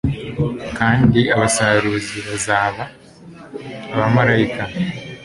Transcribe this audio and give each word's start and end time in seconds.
Kandi 0.77 1.19
abasaruzi 1.35 2.17
bazaba 2.27 2.83
abamarayika 3.93 4.63